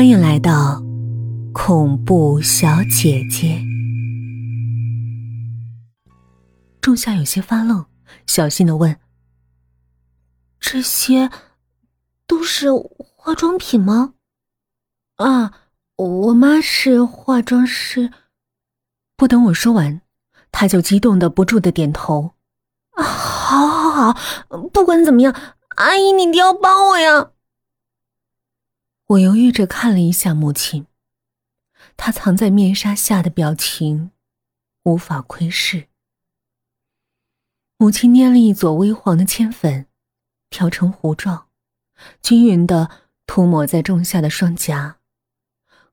[0.00, 0.82] 欢迎来到
[1.52, 3.60] 恐怖小姐姐。
[6.80, 7.84] 仲夏有些发愣，
[8.26, 8.96] 小心的问
[10.58, 11.30] ：“这些
[12.26, 14.14] 都是化妆品吗
[15.16, 15.52] ？”“啊，
[15.96, 18.10] 我妈是化妆师。”
[19.18, 20.00] 不等我说完，
[20.50, 22.32] 他就激动的不住的点头
[22.96, 24.14] ：“啊，好，好，
[24.48, 24.58] 好！
[24.72, 25.36] 不管怎么样，
[25.76, 27.32] 阿姨，你一定要帮我呀！”
[29.10, 30.86] 我犹豫着看了一下母亲，
[31.96, 34.12] 她藏在面纱下的表情
[34.84, 35.88] 无法窥视。
[37.76, 39.88] 母亲捏了一撮微黄的铅粉，
[40.48, 41.48] 调成糊状，
[42.22, 42.88] 均匀的
[43.26, 44.98] 涂抹在仲夏的双颊，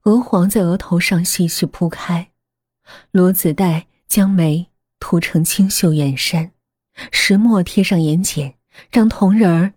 [0.02, 2.30] 鹅黄在额头上细细铺开，
[3.10, 6.52] 罗子带将眉涂成清秀眼山，
[7.10, 8.54] 石墨贴上眼睑，
[8.92, 9.74] 让瞳仁儿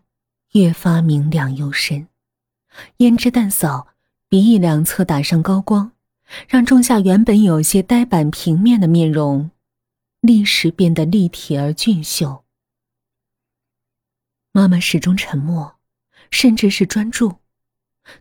[0.51, 2.07] 越发明亮幽深。
[2.97, 3.87] 胭脂淡扫，
[4.29, 5.91] 鼻翼两侧打上高光，
[6.47, 9.51] 让仲夏原本有些呆板平面的面容，
[10.21, 12.43] 立时变得立体而俊秀。
[14.53, 15.75] 妈妈始终沉默，
[16.29, 17.37] 甚至是专注，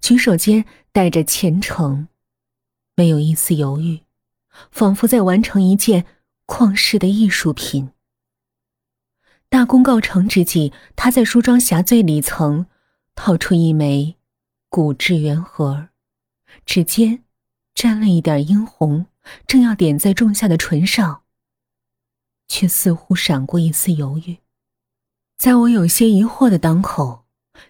[0.00, 2.08] 举手间带着虔诚，
[2.94, 4.02] 没有一丝犹豫，
[4.70, 6.06] 仿佛在完成一件
[6.46, 7.90] 旷世的艺术品。
[9.48, 12.66] 大功告成之际，她在梳妆匣最里层
[13.16, 14.16] 掏出一枚。
[14.70, 15.88] 骨质圆盒，
[16.64, 17.24] 指尖
[17.74, 19.06] 沾了一点殷红，
[19.44, 21.24] 正要点在仲夏的唇上，
[22.46, 24.38] 却似乎闪过一丝犹豫。
[25.36, 27.24] 在我有些疑惑的当口，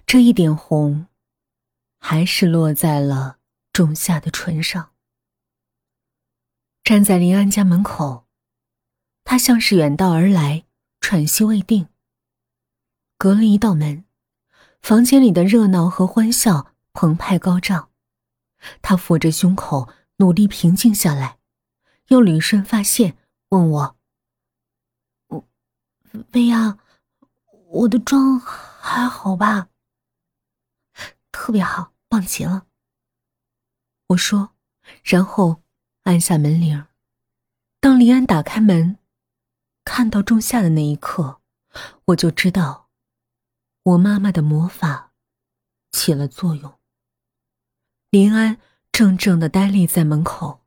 [0.05, 1.06] 这一点红，
[1.98, 3.39] 还是落在了
[3.73, 4.91] 仲夏的唇上。
[6.84, 8.27] 站在林安家门口，
[9.25, 10.67] 他像是远道而来，
[11.01, 11.89] 喘息未定。
[13.17, 14.05] 隔了一道门，
[14.83, 16.69] 房间里的热闹和欢笑。
[16.92, 17.91] 澎湃高涨，
[18.83, 21.38] 他抚着胸口，努力平静下来，
[22.08, 23.16] 又捋顺发线，
[23.50, 23.97] 问我
[25.28, 25.48] ：“我，
[26.32, 26.78] 薇娅，
[27.69, 29.69] 我的妆还好吧
[31.31, 32.66] ？”“特别好，棒极了。”
[34.09, 34.54] 我说，
[35.04, 35.62] 然后
[36.03, 36.86] 按下门铃。
[37.78, 38.98] 当林安打开门，
[39.84, 41.41] 看到仲夏的那一刻，
[42.06, 42.91] 我就知道，
[43.84, 45.12] 我妈妈的魔法
[45.92, 46.79] 起了作用。
[48.10, 48.59] 林安
[48.91, 50.62] 怔怔的呆立在门口，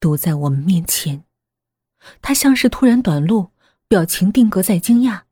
[0.00, 1.24] 堵在我们面前。
[2.22, 3.50] 他像是突然短路，
[3.86, 5.24] 表情定格在惊讶，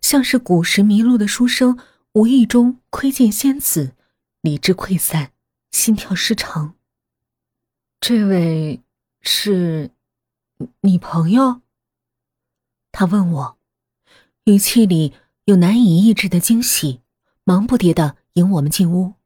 [0.00, 1.78] 像是古时迷路的书生
[2.12, 3.94] 无意中窥见仙子，
[4.40, 5.32] 理智溃散，
[5.72, 6.74] 心跳失常。
[8.00, 8.82] 这位
[9.20, 9.90] 是
[10.80, 11.60] 你朋友？
[12.92, 13.58] 他问我，
[14.44, 15.12] 语气里
[15.44, 17.02] 有难以抑制的惊喜，
[17.44, 19.16] 忙不迭的引我们进屋。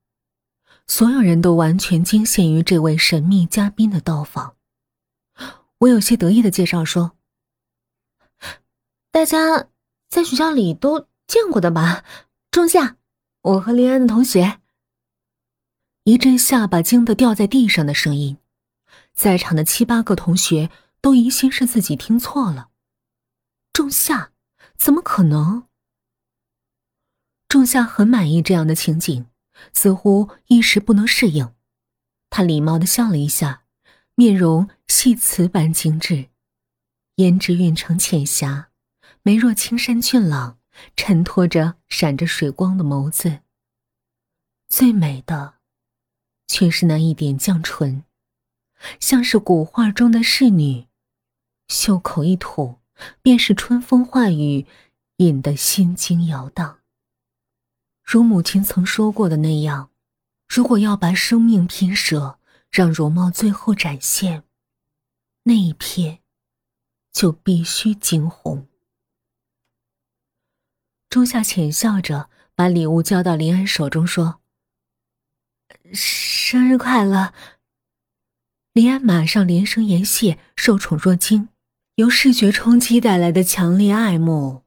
[0.91, 4.57] 所有人都完全惊羡于这位神秘嘉宾的到访。
[5.79, 7.13] 我有些得意的介绍说
[9.13, 9.69] ：“大家
[10.09, 12.03] 在学校里都见过的吧？
[12.51, 12.97] 仲夏，
[13.43, 14.59] 我和林安的同学。”
[16.03, 18.39] 一阵下巴惊得掉在地上的声音，
[19.13, 22.71] 在场的七八个同学都疑心是自己听错了。
[23.73, 24.33] 仲夏，
[24.77, 25.69] 怎么可能？
[27.47, 29.30] 仲夏很满意这样的情景。
[29.73, 31.55] 似乎一时不能适应，
[32.29, 33.65] 他礼貌的笑了一下，
[34.15, 36.29] 面容细瓷般精致，
[37.17, 38.71] 胭脂晕成浅霞，
[39.23, 40.59] 眉若青山俊朗，
[40.97, 43.41] 衬托着闪着水光的眸子。
[44.69, 45.55] 最美的，
[46.47, 48.05] 却是那一点绛唇，
[48.99, 50.87] 像是古画中的仕女，
[51.69, 52.79] 袖口一吐，
[53.23, 54.67] 便是春风化雨，
[55.17, 56.80] 引得心惊摇荡。
[58.13, 59.93] 如母亲曾说过的那样，
[60.49, 64.43] 如果要把生命拼舍，让容貌最后展现，
[65.45, 66.19] 那一片，
[67.13, 68.67] 就必须惊鸿。
[71.09, 74.41] 仲夏浅笑着把礼物交到林安手中，说
[75.95, 77.33] ：“生日快乐。”
[78.75, 81.49] 林安马上连声言谢，受宠若惊，
[81.95, 84.65] 由视觉冲击带来的强烈爱慕，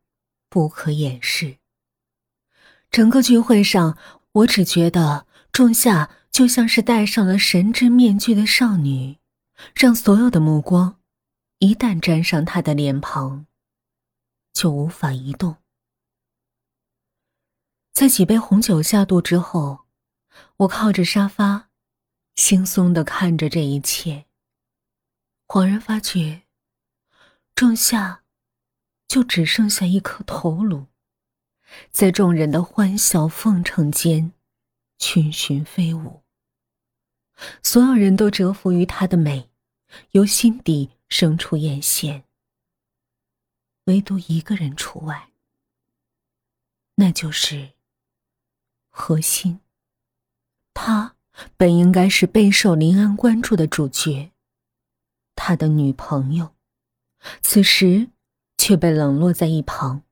[0.48, 1.57] 不可掩饰。
[2.94, 3.98] 整个聚会上，
[4.34, 9.18] 我只觉得仲夏就像是戴上了神之面具的少女，
[9.74, 11.00] 让所有的目光
[11.57, 13.48] 一旦沾上她的脸庞，
[14.54, 15.57] 就无法移动。
[17.94, 19.86] 在几杯红酒下肚之后，
[20.57, 21.69] 我靠着沙发，
[22.36, 24.25] 轻松的看着这一切，
[25.48, 26.44] 恍然发觉，
[27.56, 28.22] 仲夏
[29.07, 30.93] 就只剩下一颗头颅。
[31.92, 34.34] 在众人的欢笑奉承间，
[34.98, 36.22] 群群飞舞。
[37.62, 39.50] 所有人都折服于她的美，
[40.12, 42.24] 由心底生出艳羡。
[43.86, 45.30] 唯独一个人除外，
[46.96, 47.72] 那就是
[48.90, 49.60] 何心。
[50.74, 51.16] 他
[51.58, 54.31] 本应该是备受林安关注的主角，
[55.36, 56.56] 他的女朋友，
[57.42, 58.10] 此时
[58.58, 60.04] 却被冷落在一旁，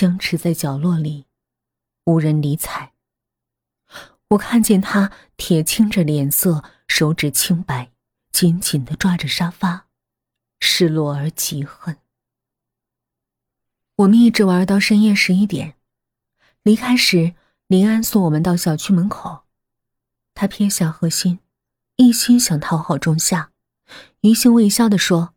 [0.00, 1.26] 僵持在角落里，
[2.06, 2.94] 无人理睬。
[4.28, 7.90] 我看见他铁青着脸色，手指清白，
[8.32, 9.88] 紧紧的抓着沙发，
[10.58, 11.98] 失落而极恨。
[13.96, 15.74] 我们一直玩到深夜十一点，
[16.62, 17.34] 离开时，
[17.66, 19.42] 林安送我们到小区门口。
[20.32, 21.40] 他撇下何心，
[21.96, 23.52] 一心想讨好仲夏，
[24.22, 25.34] 余兴未消的说：“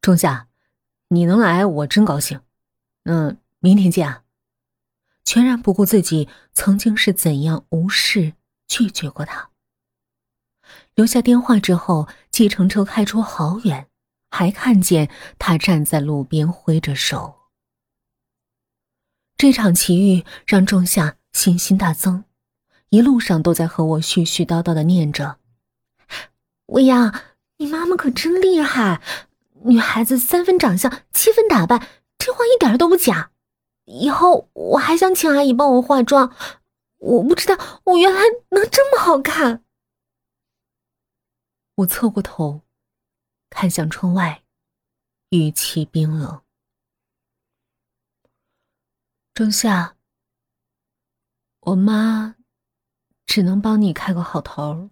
[0.00, 0.48] 仲夏，
[1.08, 2.40] 你能来，我真高兴。
[3.04, 4.24] 嗯，明天见啊。”
[5.24, 8.34] 全然不顾自己曾经是怎样无视
[8.66, 9.50] 拒绝过他。
[10.94, 13.88] 留下电话之后，计程车开出好远，
[14.30, 17.36] 还看见他站在路边挥着手。
[19.36, 22.24] 这场奇遇让仲夏信心大增，
[22.90, 25.38] 一路上都在和我絮絮叨叨的念着
[26.66, 27.14] ：“未央，
[27.58, 29.00] 你妈妈可真厉害，
[29.64, 31.88] 女孩子三分长相，七分打扮，
[32.18, 33.31] 这话一点都不假。
[33.84, 36.34] 以后我还想请阿姨帮我化妆，
[36.98, 38.20] 我不知道我原来
[38.50, 39.64] 能这么好看。”
[41.76, 42.62] 我侧过头，
[43.50, 44.44] 看向窗外，
[45.30, 46.42] 语气冰冷。
[49.34, 49.96] 仲夏，
[51.60, 52.36] 我妈
[53.24, 54.90] 只能帮你开个好头，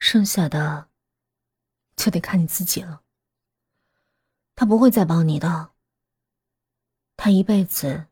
[0.00, 0.88] 剩下的
[1.94, 3.02] 就得看你自己了。
[4.56, 5.69] 她不会再帮你的，
[7.22, 8.06] 他一辈子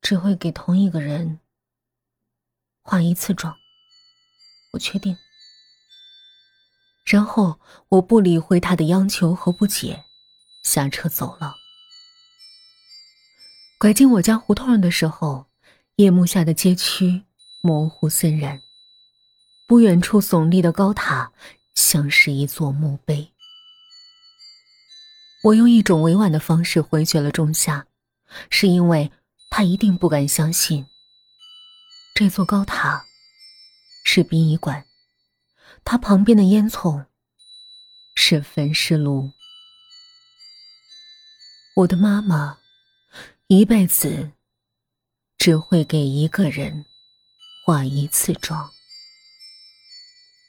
[0.00, 1.38] 只会给同一个人
[2.80, 3.54] 化一次妆，
[4.72, 5.14] 我确定。
[7.04, 10.06] 然后我不理会他的央求和不解，
[10.64, 11.56] 下车走了。
[13.78, 15.44] 拐进我家胡同的时候，
[15.96, 17.24] 夜幕下的街区
[17.60, 18.62] 模糊森然。
[19.66, 21.32] 不远处耸立的高塔
[21.74, 23.30] 像是一座墓碑。
[25.44, 27.86] 我用一种委婉的方式回绝了仲夏，
[28.50, 29.10] 是因为
[29.50, 30.86] 他一定不敢相信
[32.14, 33.06] 这座高塔
[34.04, 34.86] 是殡仪馆，
[35.84, 37.06] 它旁边的烟囱
[38.14, 39.30] 是焚尸炉。
[41.76, 42.58] 我的妈妈。
[43.48, 44.32] 一辈子
[45.36, 46.86] 只会给一个人
[47.66, 48.72] 化一次妆，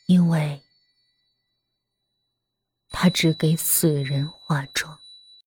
[0.06, 0.64] 因为
[2.92, 4.98] 他只给死人化妆。